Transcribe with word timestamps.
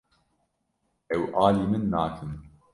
Ew 1.15 1.23
alî 1.45 1.65
min 1.71 1.83
nakin. 1.93 2.31